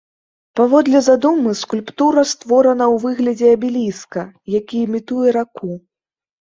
[0.59, 4.21] Паводле задумы скульптура створана ў выглядзе абеліска,
[4.59, 5.73] які імітуе раку.